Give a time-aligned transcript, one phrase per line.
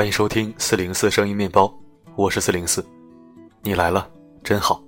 [0.00, 1.70] 欢迎收听四零四声音面包，
[2.16, 2.82] 我是四零四，
[3.60, 4.08] 你来了，
[4.42, 4.82] 真好。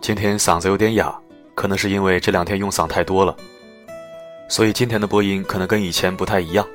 [0.00, 1.14] 今天嗓子有点哑，
[1.54, 3.36] 可能是因为这两天用嗓太多了，
[4.48, 6.66] 所以今天的播音可能跟以前不太一样，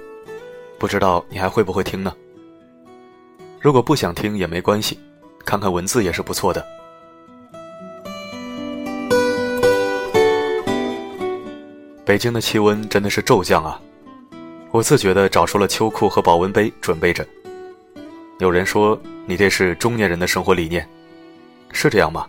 [0.78, 2.16] 不知道你还会不会听呢？
[3.60, 5.00] 如果不想听也没关系，
[5.44, 6.64] 看看文字也是不错的。
[12.12, 13.80] 北京的气温真的是骤降啊！
[14.72, 17.26] 我自觉地找出了秋裤和保温杯准备着。
[18.40, 20.86] 有人说你这是中年人的生活理念，
[21.72, 22.28] 是这样吗？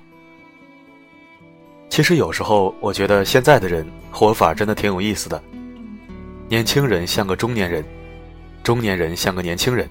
[1.90, 5.42] 其实有时候我觉得现在的人活法真的挺有意思的。
[6.48, 7.84] 年轻人像个中年人，
[8.62, 9.90] 中年人像个年轻人，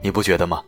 [0.00, 0.62] 你不觉得吗？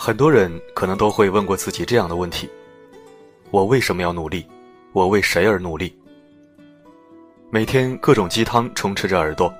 [0.00, 2.48] 很多人可能都会问过自己这样的问题：
[3.50, 4.46] 我为什么要努力？
[4.92, 5.92] 我为谁而努力？
[7.50, 9.52] 每天各种鸡汤充斥着耳朵，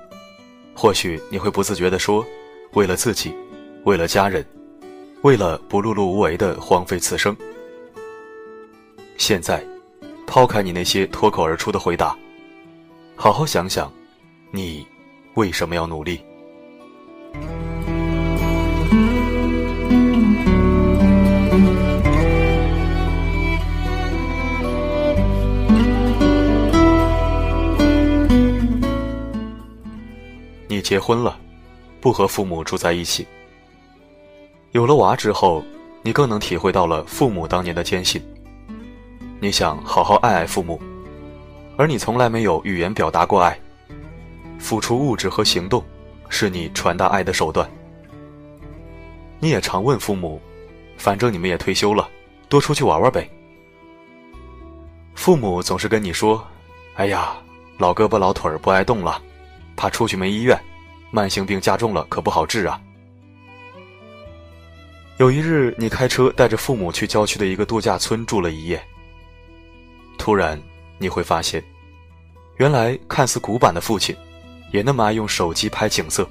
[0.73, 2.25] 或许你会不自觉地说：
[2.71, 3.35] 为了自己，
[3.83, 4.43] 为了家人，
[5.23, 7.35] 为了不碌碌无为的荒废此生。
[9.17, 9.61] 现在，
[10.25, 12.17] 抛开你那些脱口而出的回答，
[13.17, 13.91] 好好想想，
[14.51, 14.87] 你
[15.33, 16.21] 为什么要努力？
[30.89, 31.37] 结婚了，
[32.01, 33.27] 不和父母住在一起。
[34.71, 35.63] 有了娃之后，
[36.01, 38.19] 你更能体会到了父母当年的艰辛。
[39.39, 40.81] 你想好好爱爱父母，
[41.77, 43.55] 而你从来没有语言表达过爱，
[44.57, 45.85] 付出物质和行动，
[46.27, 47.69] 是你传达爱的手段。
[49.39, 50.41] 你也常问父母，
[50.97, 52.09] 反正你们也退休了，
[52.47, 53.29] 多出去玩玩呗。
[55.13, 56.43] 父母总是跟你说
[56.97, 57.37] ：“哎呀，
[57.77, 59.21] 老胳膊老腿儿不爱动了。”
[59.77, 60.59] 怕出去没医院，
[61.11, 62.81] 慢性病加重了可不好治啊。
[65.17, 68.81] 有一日，你开车带着父母去郊区的一个度假村住了一夜。
[70.17, 70.61] 突然，
[70.97, 71.63] 你会发现，
[72.57, 74.15] 原来看似古板的父亲，
[74.71, 76.27] 也那么爱用手机拍景色。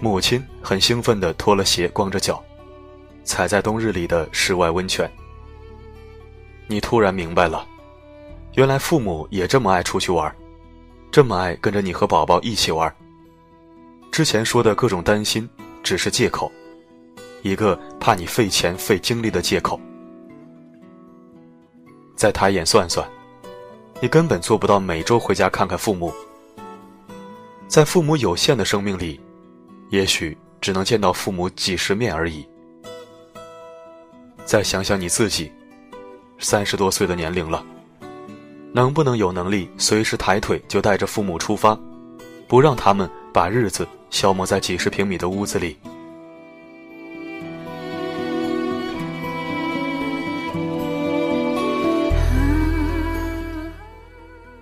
[0.00, 2.42] 母亲很兴奋地脱了鞋，光着脚，
[3.24, 5.10] 踩在冬日里的室外温泉。
[6.66, 7.66] 你突然明白了，
[8.54, 10.34] 原来父母也这么爱出去玩。
[11.10, 12.94] 这么爱跟着你和宝宝一起玩，
[14.14, 15.50] 之前说的各种担心
[15.82, 16.48] 只是借口，
[17.42, 19.80] 一个怕你费钱费精力的借口。
[22.14, 23.04] 再抬眼算算，
[24.00, 26.14] 你根本做不到每周回家看看父母。
[27.66, 29.20] 在父母有限的生命里，
[29.90, 32.46] 也许只能见到父母几十面而已。
[34.44, 35.50] 再想想你自己，
[36.38, 37.66] 三十多岁的年龄了。
[38.72, 41.76] 能不能有能力随时抬腿就带着父母出发，
[42.46, 45.76] 不让他们把日子消磨在几十平米的屋子里？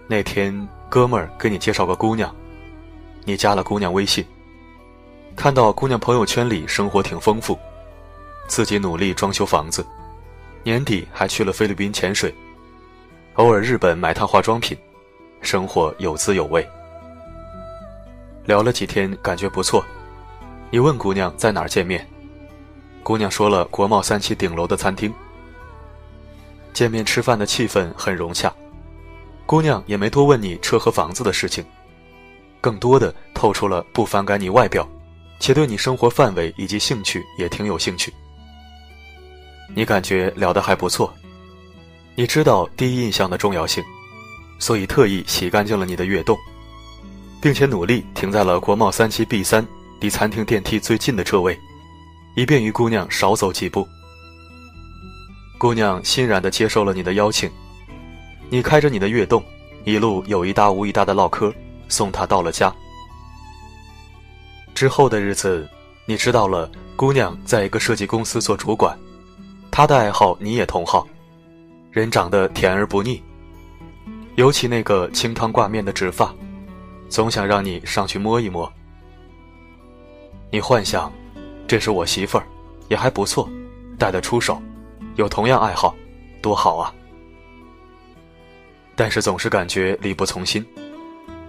[0.06, 2.34] 那天哥们儿给你介绍个姑娘，
[3.26, 4.24] 你加了姑娘微信，
[5.36, 7.58] 看到姑娘朋友圈里生活挺丰富，
[8.48, 9.84] 自己努力装修房子，
[10.62, 12.34] 年底还去了菲律宾潜水。
[13.34, 14.74] 偶尔日本买趟化妆品，
[15.42, 16.66] 生活有滋有味。
[18.44, 19.84] 聊了几天，感觉不错。
[20.70, 22.06] 你问姑娘在哪儿见面，
[23.02, 25.12] 姑娘说了国贸三期顶楼的餐厅。
[26.72, 28.52] 见面吃饭的气氛很融洽，
[29.44, 31.64] 姑娘也没多问你车和房子的事情，
[32.60, 34.88] 更多的透出了不反感你外表，
[35.38, 38.12] 且对你生活范围以及兴趣也挺有兴趣。
[39.74, 41.12] 你感觉聊得还不错。
[42.14, 43.84] 你知道第一印象的重要性，
[44.58, 46.36] 所以特意洗干净了你的悦动，
[47.42, 49.66] 并且努力停在了国贸三期 B 三
[50.00, 51.58] 离餐厅电梯最近的车位，
[52.36, 53.86] 以便于姑娘少走几步。
[55.58, 57.50] 姑娘欣然地接受了你的邀请，
[58.48, 59.42] 你开着你的悦动，
[59.84, 61.52] 一路有一搭无一搭的唠嗑，
[61.88, 62.72] 送她到了家。
[64.72, 65.68] 之后的日子，
[66.06, 68.96] 你知道了姑娘在一个设计公司做主管，
[69.68, 71.04] 她的爱好你也同好。
[71.90, 73.20] 人长得甜而不腻，
[74.36, 76.32] 尤其那个清汤挂面的直发，
[77.12, 78.72] 总想让你上去摸一摸。
[80.50, 81.12] 你幻想，
[81.68, 82.46] 这是我媳妇儿，
[82.88, 83.46] 也还不错，
[83.98, 84.58] 带得出手，
[85.16, 85.94] 有同样爱好，
[86.40, 86.90] 多好啊！
[88.96, 90.64] 但是总是感觉力不从心，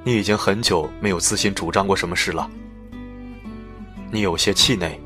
[0.04, 2.51] 你已经很久没有自信主张过什么事了。
[4.12, 5.00] 你有些气馁，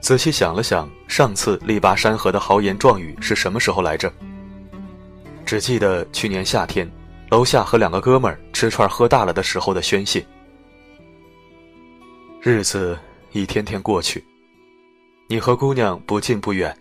[0.00, 4.12] 仔细想了想，上次力拔山河的豪言壮语是什么时候来着？
[5.46, 6.90] 只记得去年夏天，
[7.30, 10.24] 楼下和两个哥们儿吃串喝大了的时候的宣泄。
[12.40, 12.98] 日子
[13.32, 14.24] 一天天过去，
[15.28, 16.76] 你和姑娘不近不远，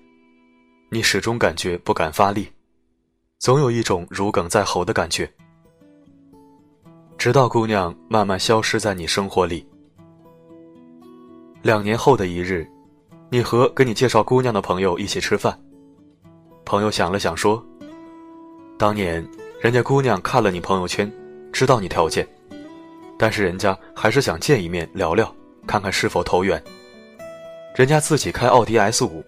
[0.89, 2.47] 你始终感觉不敢发力，
[3.39, 5.31] 总有一种如鲠在喉的感觉。
[7.17, 9.65] 直到姑娘慢慢消失在你生活里。
[11.61, 12.67] 两年后的一日，
[13.29, 15.55] 你和给你介绍姑娘的朋友一起吃饭，
[16.65, 17.63] 朋友想了想说
[18.79, 19.23] ：“当年
[19.61, 21.11] 人家姑娘看了你朋友圈，
[21.51, 22.27] 知道你条件，
[23.17, 25.33] 但是人家还是想见一面聊聊，
[25.67, 26.61] 看看是否投缘。
[27.75, 29.23] 人家自己开奥迪 S 五，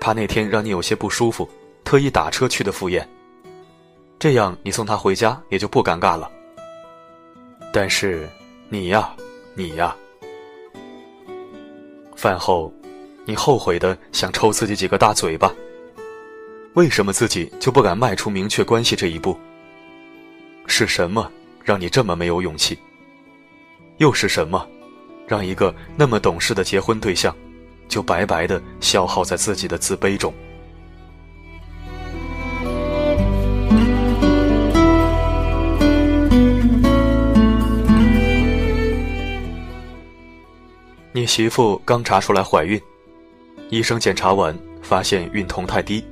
[0.00, 1.48] 怕那天让你有些不舒服，
[1.84, 3.06] 特意打车去的赴宴。
[4.18, 6.30] 这样你送他回家也就不尴尬了。”
[7.72, 8.28] 但是，
[8.68, 9.14] 你呀，
[9.54, 9.94] 你呀，
[12.16, 12.72] 饭后，
[13.24, 15.52] 你后悔的想抽自己几个大嘴巴。
[16.74, 19.38] 为什么自己就不敢迈出明确关系这一步？
[20.66, 21.30] 是什么
[21.70, 22.76] 让你这么没有勇气？
[23.98, 24.68] 又是什么，
[25.28, 27.32] 让一个那么懂事的结婚对象，
[27.86, 30.34] 就白白的消耗在自己的自卑中？
[41.12, 42.82] 你媳妇刚查出来怀孕，
[43.68, 46.04] 医生检查完发现孕酮太低，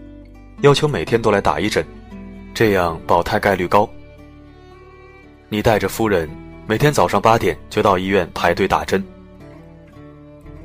[0.60, 1.84] 要求每天都来打一针，
[2.54, 3.90] 这样保胎概率高。
[5.50, 6.28] 你带着夫人
[6.66, 9.02] 每天早上八点就到医院排队打针。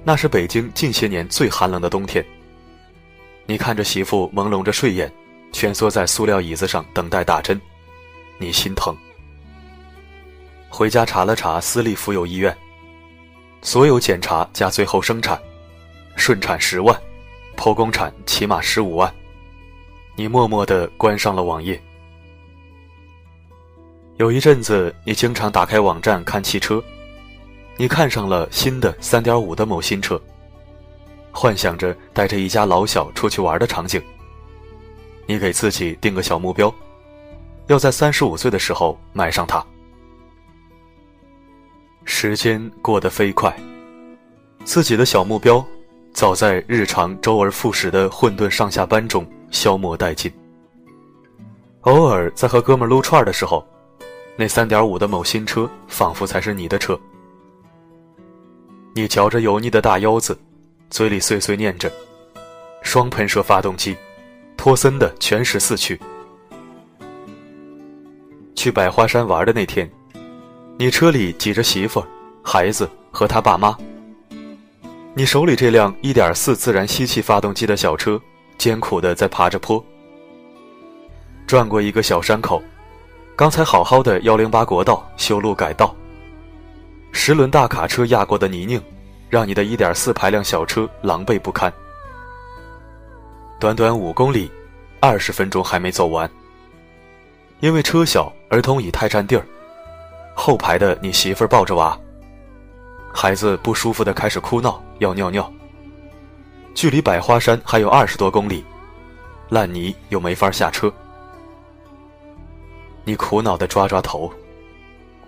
[0.03, 2.23] 那是北京近些年最寒冷的冬天。
[3.45, 5.09] 你看着媳妇朦胧着睡眼，
[5.53, 7.59] 蜷缩在塑料椅子上等待打针，
[8.37, 8.93] 你心疼。
[10.67, 12.55] 回家查了查私立妇幼医院。
[13.61, 15.41] 所有检查加最后生产，
[16.17, 16.99] 顺产十万，
[17.55, 19.13] 剖宫产起码十五万。
[20.17, 21.81] 你默默地关上了网页。
[24.17, 26.81] 有一阵子，你经常打开网站看汽车，
[27.77, 30.21] 你看上了新的三点五的某新车，
[31.31, 33.99] 幻想着带着一家老小出去玩的场景。
[35.25, 36.73] 你给自己定个小目标，
[37.67, 39.65] 要在三十五岁的时候买上它。
[42.05, 43.51] 时间过得飞快，
[44.63, 45.65] 自己的小目标，
[46.13, 50.31] 早在日常周而复始的混沌上下班中消磨殆尽。
[51.81, 53.65] 偶尔在和哥们撸串的时候，
[54.35, 56.99] 那三点五的某新车仿佛才是你的车。
[58.93, 60.37] 你嚼着油腻的大腰子，
[60.89, 61.91] 嘴里碎碎念着
[62.83, 63.95] ：“双喷射发动机，
[64.57, 65.99] 托森的全时四驱。”
[68.55, 69.89] 去百花山玩的那天。
[70.75, 72.03] 你车里挤着媳妇、
[72.43, 73.77] 孩子和他爸妈。
[75.13, 78.19] 你手里这辆1.4自然吸气发动机的小车，
[78.57, 79.83] 艰苦的在爬着坡。
[81.45, 82.61] 转过一个小山口，
[83.35, 85.93] 刚才好好的108国道修路改道。
[87.11, 88.79] 十轮大卡车压过的泥泞，
[89.27, 91.73] 让你的1.4排量小车狼狈不堪。
[93.59, 94.51] 短短五公里，
[94.99, 96.29] 二十分钟还没走完。
[97.59, 99.43] 因为车小，儿童椅太占地儿。
[100.35, 101.97] 后排的你媳妇抱着娃，
[103.11, 105.51] 孩子不舒服的开始哭闹，要尿尿。
[106.75, 108.63] 距离百花山还有二十多公里，
[109.49, 110.93] 烂泥又没法下车。
[113.05, 114.31] 你苦恼的抓抓头，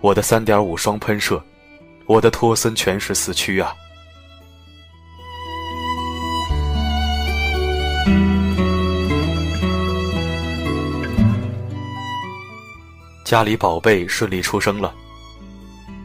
[0.00, 1.42] 我的三点五双喷射，
[2.06, 3.74] 我的托森全时四驱啊！
[13.26, 14.94] 家里宝贝顺利出生了，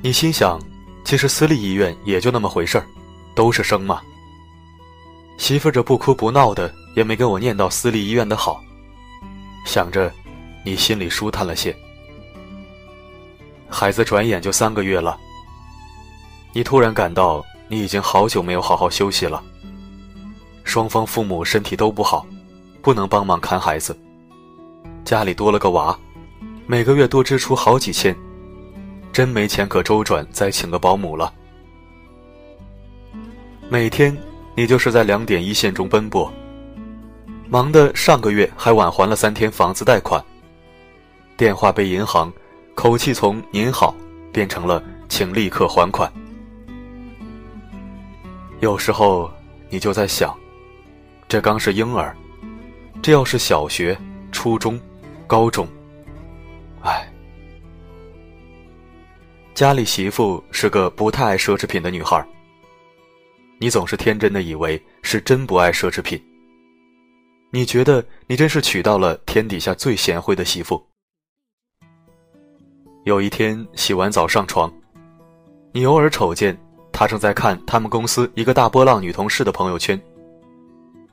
[0.01, 0.59] 你心想，
[1.05, 2.85] 其实私立医院也就那么回事儿，
[3.33, 4.01] 都是生嘛。
[5.37, 8.61] 媳妇这不哭不闹的，也没跟我念叨私立医院的好，
[9.65, 10.11] 想着，
[10.63, 11.75] 你心里舒坦了些。
[13.69, 15.17] 孩子转眼就三个月了，
[16.53, 19.41] 你突然感到你已经好久没有好好休息了。
[20.63, 22.25] 双方父母身体都不好，
[22.81, 23.97] 不能帮忙看孩子，
[25.03, 25.97] 家里多了个娃。
[26.67, 28.15] 每个月多支出好几千，
[29.11, 31.33] 真没钱可周转，再请个保姆了。
[33.67, 34.15] 每天
[34.55, 36.31] 你就是在两点一线中奔波，
[37.49, 40.23] 忙的上个月还晚还了三天房子贷款。
[41.41, 42.31] 电话被银行
[42.75, 43.95] 口气从“您好”
[44.31, 44.79] 变成了
[45.09, 46.13] “请立刻还款”。
[48.61, 49.27] 有时候
[49.67, 50.37] 你就在想，
[51.27, 52.15] 这刚是婴儿，
[53.01, 53.97] 这要是小学、
[54.31, 54.79] 初中、
[55.25, 55.67] 高中。
[56.83, 57.11] 哎，
[59.55, 62.23] 家里媳妇是个不太爱奢侈品的女孩。
[63.57, 66.23] 你总是天真的以为是真不爱奢侈品。
[67.49, 70.79] 你觉得你真是娶到了天底下最贤惠的媳妇。
[73.03, 74.71] 有一天洗完澡上床，
[75.71, 76.55] 你偶尔瞅见
[76.91, 79.99] 他正在看他们公司一个大波浪女同事的朋友圈。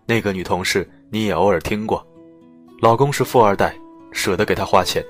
[0.04, 2.06] 那个女同事你也偶尔听过，
[2.82, 3.74] 老公是富二代，
[4.12, 5.02] 舍得给她花钱。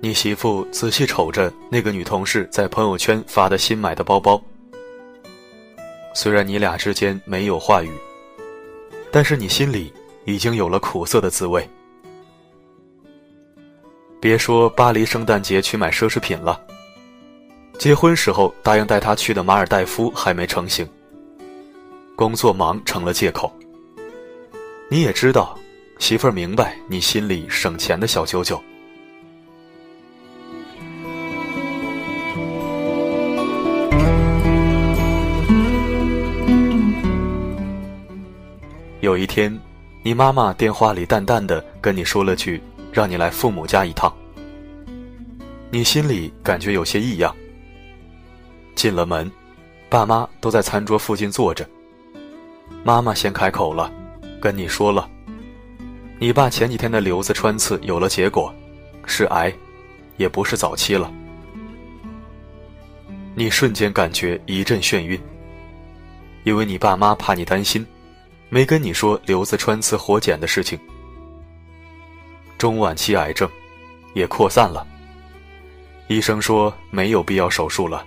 [0.00, 4.40] 你媳妇仔细瞅着那个女同事在朋友圈发的新买的包包。
[6.14, 7.90] 虽然你俩之间没有话语，
[9.10, 9.92] 但是你心里
[10.24, 11.68] 已经有了苦涩的滋味。
[14.20, 16.60] 别说巴黎圣诞节去买奢侈品了，
[17.78, 20.86] 结婚时候答应带他去的马尔代夫还没成型。
[22.14, 23.50] 工作忙成了借口。
[24.90, 25.58] 你也知道，
[25.98, 28.62] 媳妇儿明白你心里省钱的小九九。
[39.00, 39.58] 有一天，
[40.02, 44.12] 你妈妈电话里淡淡的跟你说了句：“让你来父母家一趟。”
[45.70, 47.34] 你心里感觉有些异样。
[48.74, 49.30] 进了门，
[49.88, 51.68] 爸妈都在餐桌附近坐着。
[52.82, 53.92] 妈妈先开口了，
[54.40, 55.08] 跟你说了
[56.18, 58.52] ：“你爸前几天的瘤子穿刺有了结果，
[59.04, 59.52] 是癌，
[60.16, 61.12] 也不是早期了。”
[63.36, 65.20] 你瞬间感觉一阵眩晕，
[66.44, 67.86] 因为你爸妈怕你担心。
[68.48, 70.78] 没跟你说瘤子穿刺活检的事情，
[72.60, 73.48] 中晚期癌症，
[74.12, 74.86] 也扩散了。
[76.08, 78.06] 医生说没有必要手术了，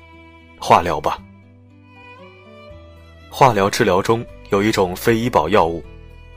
[0.60, 1.17] 化疗吧。
[3.31, 5.83] 化疗治疗中有一种非医保药物，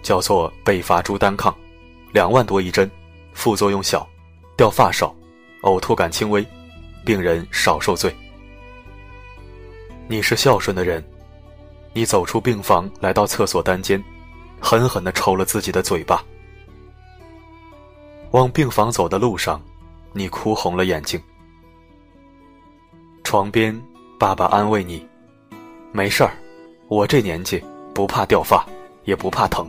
[0.03, 1.55] 叫做贝伐珠单抗，
[2.11, 2.91] 两万多一针，
[3.35, 4.09] 副作用小，
[4.57, 5.15] 掉发少，
[5.61, 6.43] 呕吐感轻微，
[7.05, 8.17] 病人少受罪。
[10.09, 11.05] 你是孝顺的人。
[11.93, 14.03] 你走出病房，来到厕所单间，
[14.59, 16.25] 狠狠地抽了自己的嘴巴。
[18.33, 19.61] 往病房走的路上，
[20.13, 21.21] 你哭红了眼睛。
[23.25, 23.79] 床边，
[24.19, 25.07] 爸爸安慰你
[25.93, 26.33] ：“没事儿，
[26.89, 27.63] 我这年纪
[27.95, 28.65] 不怕掉发，
[29.05, 29.69] 也不怕疼。”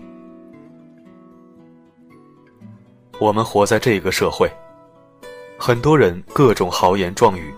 [3.19, 4.51] 我们活在这个社会，
[5.57, 7.53] 很多人各种豪言壮语，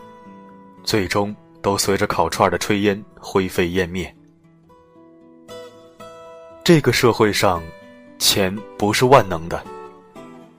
[0.84, 4.13] 最终都随着烤串的炊烟灰飞烟灭。
[6.63, 7.62] 这个社会上，
[8.20, 9.62] 钱不是万能的，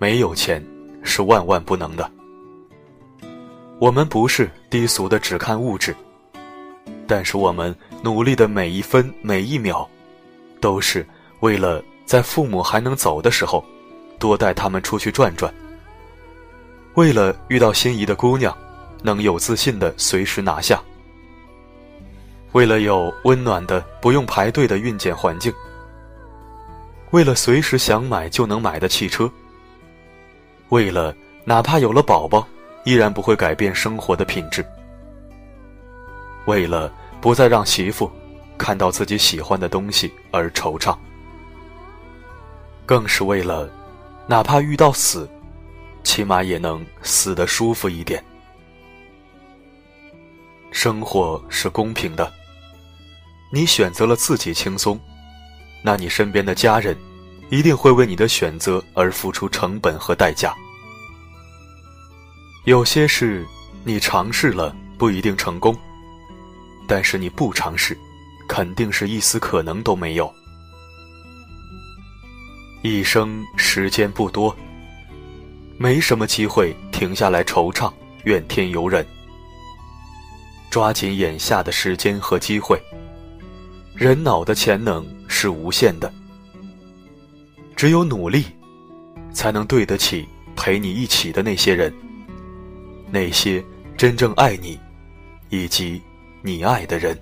[0.00, 0.64] 没有钱
[1.02, 2.10] 是万万不能的。
[3.78, 5.94] 我们不是低俗的只看物质，
[7.06, 9.86] 但是我们努力的每一分每一秒，
[10.58, 11.06] 都是
[11.40, 13.62] 为了在父母还能走的时候，
[14.18, 15.52] 多带他们出去转转；
[16.94, 18.56] 为了遇到心仪的姑娘，
[19.02, 20.78] 能有自信的随时拿下；
[22.52, 25.52] 为了有温暖的不用排队的孕检环境。
[27.10, 29.30] 为了随时想买就能买的汽车，
[30.70, 32.46] 为了哪怕有了宝宝，
[32.84, 34.64] 依然不会改变生活的品质，
[36.46, 38.10] 为了不再让媳妇
[38.56, 40.96] 看到自己喜欢的东西而惆怅，
[42.86, 43.68] 更是为了
[44.26, 45.28] 哪怕遇到死，
[46.04, 48.24] 起码也能死得舒服一点。
[50.70, 52.32] 生活是公平的，
[53.52, 54.98] 你选择了自己轻松。
[55.82, 56.96] 那你身边的家人，
[57.50, 60.54] 一定会为你的选择而付出成本和代价。
[62.64, 63.44] 有些事，
[63.84, 65.76] 你尝试了不一定成功，
[66.86, 67.98] 但是你不尝试，
[68.48, 70.32] 肯定是一丝可能都没有。
[72.82, 74.54] 一生时间不多，
[75.76, 77.92] 没什么机会停下来惆怅、
[78.24, 79.04] 怨天尤人。
[80.70, 82.80] 抓紧眼下的时间和机会。
[83.92, 86.10] 人脑的潜能是无限的，
[87.80, 88.44] 只有努力，
[89.32, 91.90] 才能对得起陪你一起的那些人，
[93.10, 93.64] 那些
[93.96, 94.78] 真正爱你，
[95.48, 96.02] 以及
[96.42, 97.18] 你爱的人。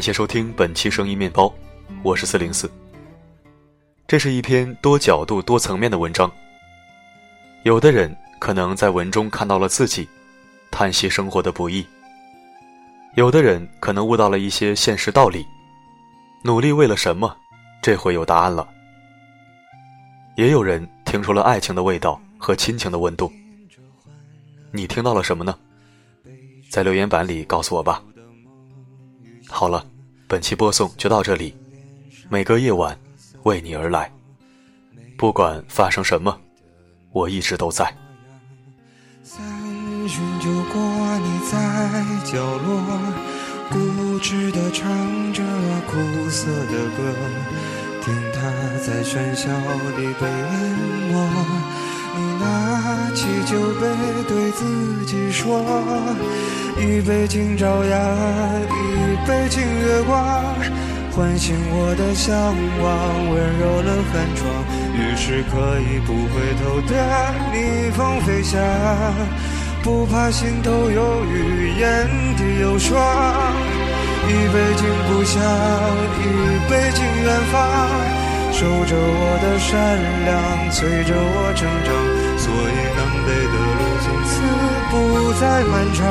[0.00, 1.52] 感谢收听本期声音面包，
[2.02, 2.72] 我是四零四。
[4.08, 6.32] 这是一篇多角度、多层面的文章。
[7.64, 10.08] 有的人可能在文中看到了自己，
[10.70, 11.84] 叹息生活的不易；
[13.14, 15.44] 有的人可能悟到了一些现实道理，
[16.44, 17.36] 努力为了什么？
[17.82, 18.66] 这回有答案了。
[20.34, 23.30] 也有人听出了爱情的味道和亲情的温度。
[24.72, 25.54] 你听到了什么呢？
[26.70, 28.02] 在留言板里告诉我吧。
[29.46, 29.84] 好了，
[30.30, 31.52] 本期播送就到这里。
[32.28, 32.96] 每个夜晚，
[33.42, 34.08] 为你而来。
[35.18, 36.40] 不管发生什么，
[37.10, 37.92] 我一直都在。
[39.24, 39.42] 三
[40.08, 40.80] 巡酒过，
[41.18, 41.58] 你在
[42.24, 42.80] 角落，
[43.70, 44.88] 固执地唱
[45.32, 45.42] 着
[45.88, 45.98] 苦
[46.30, 47.12] 涩的歌，
[48.00, 49.50] 听它在喧嚣
[49.98, 50.78] 里被淹
[51.10, 51.19] 没。
[53.50, 53.86] 酒杯，
[54.28, 55.60] 对自己说：
[56.78, 58.00] 一杯敬朝阳，
[58.70, 60.54] 一杯敬月光，
[61.10, 62.94] 唤醒我的向往，
[63.26, 64.46] 温柔了寒窗。
[64.94, 66.94] 于是可以不回头的
[67.50, 68.62] 逆风飞翔，
[69.82, 72.96] 不怕心头有雨，眼底有霜。
[74.28, 75.42] 一杯敬故乡，
[76.22, 76.22] 一
[76.70, 77.58] 杯敬远方。
[78.52, 79.74] 守着我的善
[80.24, 81.90] 良，催着我成长，
[82.38, 84.32] 所以南累的路从此
[84.90, 86.02] 不再漫长，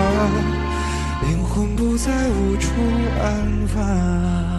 [1.28, 2.72] 灵魂不再无处
[3.22, 4.59] 安放。